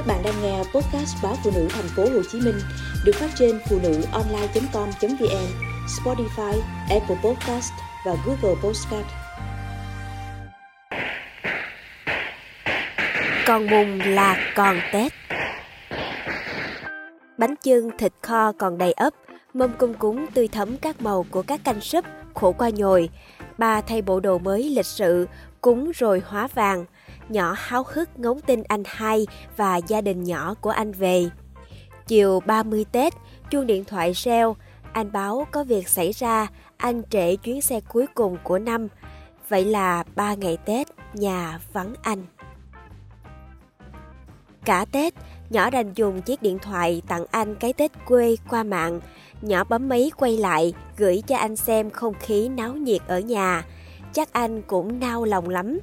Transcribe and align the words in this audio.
Các 0.00 0.06
bạn 0.06 0.22
đang 0.24 0.42
nghe 0.42 0.58
podcast 0.58 1.16
báo 1.22 1.36
phụ 1.44 1.50
nữ 1.54 1.68
thành 1.70 1.88
phố 1.96 2.02
Hồ 2.02 2.22
Chí 2.32 2.40
Minh 2.40 2.60
được 3.04 3.12
phát 3.14 3.30
trên 3.38 3.60
phụ 3.68 3.78
nữ 3.82 4.02
online.com.vn, 4.12 5.46
Spotify, 5.86 6.60
Apple 6.90 7.16
Podcast 7.24 7.72
và 8.06 8.16
Google 8.26 8.60
Podcast. 8.62 9.06
Còn 13.46 13.66
mùng 13.66 14.00
là 14.00 14.52
còn 14.56 14.80
Tết. 14.92 15.12
Bánh 17.38 17.54
chưng, 17.62 17.90
thịt 17.98 18.12
kho 18.22 18.52
còn 18.52 18.78
đầy 18.78 18.92
ấp, 18.92 19.14
mâm 19.54 19.72
cung 19.78 19.94
cúng 19.94 20.26
tươi 20.34 20.48
thấm 20.48 20.76
các 20.76 21.02
màu 21.02 21.26
của 21.30 21.42
các 21.42 21.60
canh 21.64 21.80
súp, 21.80 22.04
khổ 22.34 22.52
qua 22.52 22.70
nhồi. 22.70 23.08
Bà 23.58 23.80
thay 23.80 24.02
bộ 24.02 24.20
đồ 24.20 24.38
mới 24.38 24.70
lịch 24.70 24.86
sự, 24.86 25.26
cúng 25.60 25.90
rồi 25.94 26.22
hóa 26.26 26.48
vàng– 26.54 26.84
nhỏ 27.30 27.54
háo 27.58 27.84
hức 27.88 28.18
ngóng 28.18 28.40
tin 28.40 28.62
anh 28.62 28.82
hai 28.86 29.26
và 29.56 29.76
gia 29.76 30.00
đình 30.00 30.24
nhỏ 30.24 30.54
của 30.60 30.70
anh 30.70 30.92
về. 30.92 31.30
Chiều 32.06 32.40
30 32.46 32.84
Tết, 32.92 33.14
chuông 33.50 33.66
điện 33.66 33.84
thoại 33.84 34.12
reo, 34.12 34.56
anh 34.92 35.12
báo 35.12 35.46
có 35.50 35.64
việc 35.64 35.88
xảy 35.88 36.12
ra, 36.12 36.46
anh 36.76 37.02
trễ 37.10 37.36
chuyến 37.36 37.60
xe 37.60 37.80
cuối 37.80 38.06
cùng 38.14 38.36
của 38.44 38.58
năm. 38.58 38.88
Vậy 39.48 39.64
là 39.64 40.04
ba 40.14 40.34
ngày 40.34 40.56
Tết, 40.56 40.86
nhà 41.14 41.60
vắng 41.72 41.94
anh. 42.02 42.22
Cả 44.64 44.84
Tết, 44.92 45.14
nhỏ 45.50 45.70
đành 45.70 45.92
dùng 45.94 46.22
chiếc 46.22 46.42
điện 46.42 46.58
thoại 46.58 47.02
tặng 47.08 47.24
anh 47.30 47.54
cái 47.54 47.72
Tết 47.72 47.90
quê 48.06 48.36
qua 48.50 48.62
mạng. 48.62 49.00
Nhỏ 49.42 49.64
bấm 49.64 49.88
máy 49.88 50.10
quay 50.16 50.36
lại, 50.36 50.74
gửi 50.96 51.22
cho 51.26 51.36
anh 51.36 51.56
xem 51.56 51.90
không 51.90 52.14
khí 52.20 52.48
náo 52.48 52.74
nhiệt 52.74 53.00
ở 53.06 53.20
nhà. 53.20 53.64
Chắc 54.12 54.32
anh 54.32 54.62
cũng 54.62 55.00
nao 55.00 55.24
lòng 55.24 55.48
lắm. 55.48 55.78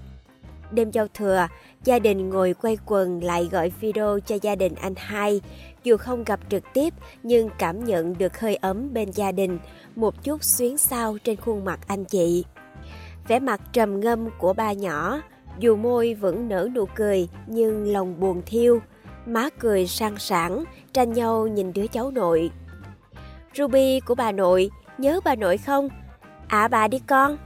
Đêm 0.71 0.91
giao 0.91 1.07
thừa, 1.13 1.47
gia 1.83 1.99
đình 1.99 2.29
ngồi 2.29 2.53
quay 2.61 2.77
quần 2.85 3.23
lại 3.23 3.49
gọi 3.51 3.71
video 3.79 4.19
cho 4.25 4.37
gia 4.41 4.55
đình 4.55 4.75
anh 4.75 4.93
hai. 4.97 5.41
Dù 5.83 5.97
không 5.97 6.23
gặp 6.23 6.39
trực 6.49 6.63
tiếp 6.73 6.93
nhưng 7.23 7.49
cảm 7.57 7.85
nhận 7.85 8.17
được 8.17 8.39
hơi 8.39 8.55
ấm 8.55 8.93
bên 8.93 9.11
gia 9.11 9.31
đình, 9.31 9.59
một 9.95 10.23
chút 10.23 10.43
xuyến 10.43 10.77
sao 10.77 11.17
trên 11.23 11.35
khuôn 11.35 11.65
mặt 11.65 11.79
anh 11.87 12.05
chị. 12.05 12.45
Vẻ 13.27 13.39
mặt 13.39 13.61
trầm 13.73 13.99
ngâm 13.99 14.29
của 14.37 14.53
ba 14.53 14.73
nhỏ, 14.73 15.21
dù 15.59 15.75
môi 15.75 16.13
vẫn 16.13 16.49
nở 16.49 16.69
nụ 16.75 16.85
cười 16.95 17.29
nhưng 17.47 17.91
lòng 17.93 18.19
buồn 18.19 18.41
thiêu, 18.45 18.79
má 19.25 19.49
cười 19.59 19.87
sang 19.87 20.17
sảng, 20.17 20.63
tranh 20.93 21.13
nhau 21.13 21.47
nhìn 21.47 21.73
đứa 21.73 21.87
cháu 21.87 22.11
nội. 22.11 22.51
Ruby 23.55 23.99
của 23.99 24.15
bà 24.15 24.31
nội, 24.31 24.69
nhớ 24.97 25.19
bà 25.25 25.35
nội 25.35 25.57
không? 25.57 25.89
À 26.47 26.67
bà 26.67 26.87
đi 26.87 26.99
con. 27.07 27.37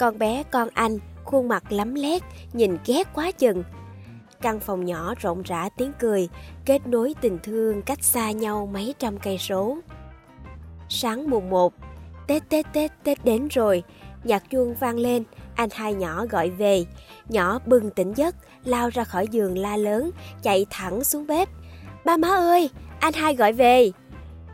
Con 0.00 0.18
bé 0.18 0.42
con 0.50 0.68
anh 0.74 0.98
khuôn 1.24 1.48
mặt 1.48 1.72
lắm 1.72 1.94
lét, 1.94 2.22
nhìn 2.52 2.76
ghét 2.86 3.08
quá 3.14 3.30
chừng. 3.30 3.64
Căn 4.40 4.60
phòng 4.60 4.84
nhỏ 4.84 5.14
rộng 5.20 5.42
rã 5.42 5.68
tiếng 5.76 5.92
cười, 5.98 6.28
kết 6.64 6.86
nối 6.86 7.14
tình 7.20 7.38
thương 7.42 7.82
cách 7.82 8.04
xa 8.04 8.30
nhau 8.30 8.68
mấy 8.72 8.94
trăm 8.98 9.18
cây 9.18 9.38
số. 9.38 9.78
Sáng 10.88 11.30
mùng 11.30 11.50
1, 11.50 11.72
Tết 12.26 12.48
Tết 12.48 12.66
Tết 12.72 12.90
Tết 13.04 13.24
đến 13.24 13.48
rồi, 13.48 13.82
nhạc 14.24 14.50
chuông 14.50 14.74
vang 14.74 14.98
lên, 14.98 15.24
anh 15.54 15.68
hai 15.72 15.94
nhỏ 15.94 16.26
gọi 16.26 16.50
về. 16.50 16.84
Nhỏ 17.28 17.58
bừng 17.66 17.90
tỉnh 17.90 18.12
giấc, 18.16 18.34
lao 18.64 18.88
ra 18.88 19.04
khỏi 19.04 19.26
giường 19.30 19.58
la 19.58 19.76
lớn, 19.76 20.10
chạy 20.42 20.66
thẳng 20.70 21.04
xuống 21.04 21.26
bếp. 21.26 21.48
Ba 22.04 22.16
má 22.16 22.28
ơi, 22.28 22.70
anh 23.00 23.12
hai 23.12 23.34
gọi 23.34 23.52
về. 23.52 23.90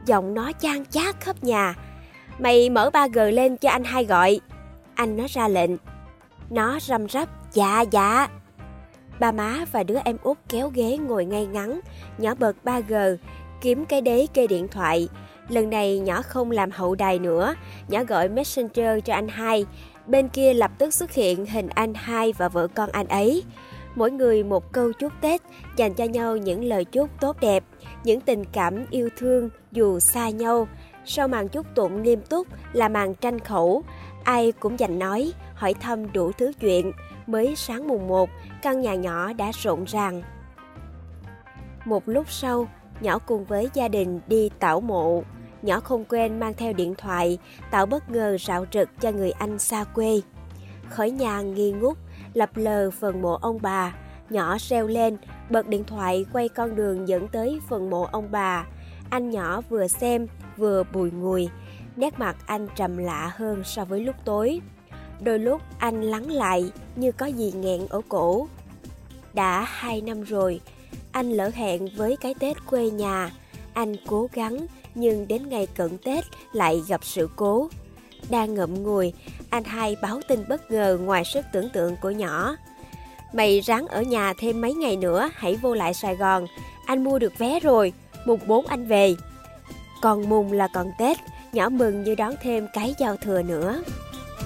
Giọng 0.06 0.34
nó 0.34 0.52
chan 0.58 0.86
chát 0.86 1.20
khắp 1.20 1.44
nhà. 1.44 1.74
Mày 2.38 2.70
mở 2.70 2.90
ba 2.90 3.08
g 3.08 3.18
lên 3.18 3.56
cho 3.56 3.70
anh 3.70 3.84
hai 3.84 4.04
gọi. 4.04 4.40
Anh 4.96 5.16
nó 5.16 5.24
ra 5.28 5.48
lệnh. 5.48 5.70
Nó 6.50 6.78
răm 6.80 7.08
rắp, 7.08 7.28
dạ 7.52 7.80
dạ. 7.80 8.28
Ba 9.20 9.32
má 9.32 9.64
và 9.72 9.82
đứa 9.82 9.98
em 10.04 10.16
út 10.22 10.38
kéo 10.48 10.70
ghế 10.74 10.98
ngồi 10.98 11.24
ngay 11.24 11.46
ngắn, 11.46 11.80
nhỏ 12.18 12.34
bật 12.34 12.56
3G, 12.64 13.16
kiếm 13.60 13.84
cái 13.84 14.00
đế 14.00 14.26
kê 14.34 14.46
điện 14.46 14.68
thoại. 14.68 15.08
Lần 15.48 15.70
này 15.70 15.98
nhỏ 15.98 16.22
không 16.22 16.50
làm 16.50 16.70
hậu 16.70 16.94
đài 16.94 17.18
nữa, 17.18 17.54
nhỏ 17.88 18.04
gọi 18.04 18.28
Messenger 18.28 19.04
cho 19.04 19.14
anh 19.14 19.28
hai. 19.28 19.66
Bên 20.06 20.28
kia 20.28 20.54
lập 20.54 20.70
tức 20.78 20.94
xuất 20.94 21.12
hiện 21.12 21.46
hình 21.46 21.68
anh 21.68 21.94
hai 21.94 22.32
và 22.38 22.48
vợ 22.48 22.68
con 22.74 22.90
anh 22.92 23.08
ấy. 23.08 23.44
Mỗi 23.94 24.10
người 24.10 24.44
một 24.44 24.72
câu 24.72 24.92
chúc 24.92 25.12
Tết, 25.20 25.42
dành 25.76 25.94
cho 25.94 26.04
nhau 26.04 26.36
những 26.36 26.64
lời 26.64 26.84
chúc 26.84 27.10
tốt 27.20 27.36
đẹp, 27.40 27.64
những 28.04 28.20
tình 28.20 28.44
cảm 28.44 28.86
yêu 28.90 29.08
thương 29.16 29.48
dù 29.72 30.00
xa 30.00 30.28
nhau. 30.28 30.68
Sau 31.06 31.28
màn 31.28 31.48
chúc 31.48 31.66
tụng 31.74 32.02
nghiêm 32.02 32.20
túc 32.20 32.46
là 32.72 32.88
màn 32.88 33.14
tranh 33.14 33.38
khẩu, 33.38 33.82
ai 34.24 34.52
cũng 34.52 34.78
dành 34.78 34.98
nói, 34.98 35.32
hỏi 35.54 35.74
thăm 35.74 36.12
đủ 36.12 36.32
thứ 36.32 36.52
chuyện. 36.60 36.92
Mới 37.26 37.56
sáng 37.56 37.88
mùng 37.88 38.08
1, 38.08 38.30
căn 38.62 38.80
nhà 38.80 38.94
nhỏ 38.94 39.32
đã 39.32 39.50
rộn 39.62 39.84
ràng. 39.84 40.22
Một 41.84 42.02
lúc 42.06 42.30
sau, 42.30 42.68
nhỏ 43.00 43.18
cùng 43.18 43.44
với 43.44 43.70
gia 43.74 43.88
đình 43.88 44.20
đi 44.26 44.50
tảo 44.58 44.80
mộ. 44.80 45.22
Nhỏ 45.62 45.80
không 45.80 46.04
quên 46.04 46.40
mang 46.40 46.54
theo 46.54 46.72
điện 46.72 46.94
thoại, 46.98 47.38
tạo 47.70 47.86
bất 47.86 48.10
ngờ 48.10 48.36
rạo 48.40 48.64
rực 48.72 48.88
cho 49.00 49.12
người 49.12 49.30
anh 49.30 49.58
xa 49.58 49.84
quê. 49.84 50.20
Khởi 50.90 51.10
nhà 51.10 51.40
nghi 51.40 51.72
ngút, 51.72 51.98
lập 52.34 52.50
lờ 52.54 52.90
phần 52.90 53.22
mộ 53.22 53.34
ông 53.34 53.58
bà. 53.62 53.94
Nhỏ 54.30 54.56
reo 54.60 54.86
lên, 54.86 55.16
bật 55.50 55.66
điện 55.66 55.84
thoại 55.84 56.26
quay 56.32 56.48
con 56.48 56.76
đường 56.76 57.08
dẫn 57.08 57.28
tới 57.28 57.60
phần 57.68 57.90
mộ 57.90 58.08
ông 58.12 58.28
bà. 58.30 58.66
Anh 59.10 59.30
nhỏ 59.30 59.60
vừa 59.60 59.88
xem, 59.88 60.26
vừa 60.56 60.82
bùi 60.92 61.10
ngùi. 61.10 61.48
Nét 61.96 62.18
mặt 62.18 62.36
anh 62.46 62.68
trầm 62.76 62.96
lạ 62.96 63.32
hơn 63.36 63.62
so 63.64 63.84
với 63.84 64.00
lúc 64.00 64.16
tối. 64.24 64.60
Đôi 65.20 65.38
lúc 65.38 65.62
anh 65.78 66.02
lắng 66.02 66.30
lại 66.30 66.72
như 66.96 67.12
có 67.12 67.26
gì 67.26 67.52
nghẹn 67.52 67.86
ở 67.88 68.00
cổ. 68.08 68.48
Đã 69.34 69.64
hai 69.68 70.00
năm 70.00 70.22
rồi, 70.22 70.60
anh 71.12 71.30
lỡ 71.30 71.50
hẹn 71.54 71.88
với 71.96 72.16
cái 72.16 72.34
Tết 72.34 72.66
quê 72.66 72.90
nhà. 72.90 73.30
Anh 73.74 73.96
cố 74.06 74.28
gắng 74.32 74.66
nhưng 74.94 75.28
đến 75.28 75.48
ngày 75.48 75.66
cận 75.66 75.98
Tết 75.98 76.24
lại 76.52 76.82
gặp 76.88 77.04
sự 77.04 77.28
cố. 77.36 77.68
Đang 78.30 78.54
ngậm 78.54 78.82
ngùi, 78.82 79.12
anh 79.50 79.64
hai 79.64 79.96
báo 80.02 80.20
tin 80.28 80.44
bất 80.48 80.70
ngờ 80.70 80.98
ngoài 81.00 81.24
sức 81.24 81.44
tưởng 81.52 81.68
tượng 81.70 81.96
của 82.02 82.10
nhỏ. 82.10 82.56
Mày 83.32 83.60
ráng 83.60 83.86
ở 83.86 84.02
nhà 84.02 84.32
thêm 84.38 84.60
mấy 84.60 84.74
ngày 84.74 84.96
nữa, 84.96 85.30
hãy 85.34 85.56
vô 85.56 85.74
lại 85.74 85.94
Sài 85.94 86.16
Gòn. 86.16 86.46
Anh 86.86 87.04
mua 87.04 87.18
được 87.18 87.38
vé 87.38 87.60
rồi, 87.60 87.92
mùng 88.26 88.40
4 88.46 88.66
anh 88.66 88.86
về. 88.86 89.14
Còn 90.02 90.28
mùng 90.28 90.52
là 90.52 90.68
còn 90.68 90.90
Tết, 90.98 91.16
nhỏ 91.52 91.68
mừng 91.68 92.04
như 92.04 92.14
đón 92.14 92.34
thêm 92.42 92.66
cái 92.72 92.94
giao 92.98 93.16
thừa 93.16 93.42
nữa. 93.42 93.82